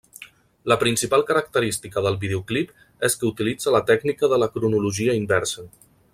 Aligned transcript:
La 0.71 0.77
principal 0.83 1.25
característica 1.31 2.03
del 2.07 2.17
videoclip 2.23 2.73
és 3.09 3.19
que 3.21 3.29
utilitza 3.33 3.75
la 3.77 3.83
tècnica 3.91 4.31
de 4.35 4.41
la 4.45 4.49
cronologia 4.57 5.19
inversa. 5.21 5.69